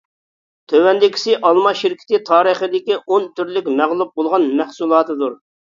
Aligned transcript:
تۆۋەندىكىسى 0.71 1.35
ئالما 1.49 1.75
شىركىتى 1.83 2.21
تارىخىدىكى 2.31 2.99
ئون 3.05 3.31
تۈرلۈك 3.37 3.73
مەغلۇپ 3.79 4.21
بولغان 4.21 4.53
مەھسۇلاتىدۇر. 4.61 5.43